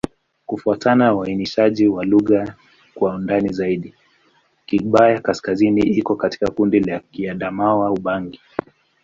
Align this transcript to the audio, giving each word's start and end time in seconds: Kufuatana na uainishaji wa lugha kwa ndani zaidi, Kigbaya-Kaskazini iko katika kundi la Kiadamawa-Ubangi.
Kufuatana 0.45 0.95
na 1.05 1.15
uainishaji 1.15 1.87
wa 1.87 2.05
lugha 2.05 2.55
kwa 2.95 3.17
ndani 3.19 3.49
zaidi, 3.53 3.93
Kigbaya-Kaskazini 4.65 5.81
iko 5.81 6.15
katika 6.15 6.51
kundi 6.51 6.79
la 6.79 6.99
Kiadamawa-Ubangi. 6.99 8.39